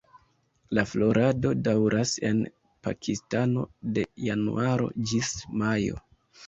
[0.77, 2.41] La florado daŭras en
[2.89, 3.69] Pakistano
[3.99, 5.35] de januaro ĝis
[5.65, 6.07] majo.